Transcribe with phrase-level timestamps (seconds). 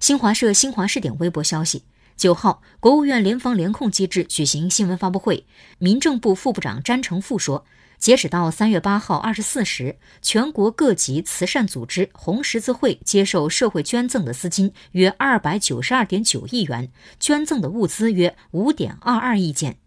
[0.00, 1.82] 新华社新华视点微博消息
[2.16, 5.44] 九号国务院联防联控机制举行新闻发布会
[5.78, 7.64] 民政部副部长詹成富说
[7.98, 19.78] 截止到三月八号二十四时全国各级慈善组织红十字会接受社会捐赠的资金约二百九十二点九亿元捐赠的物资约五点二二亿件。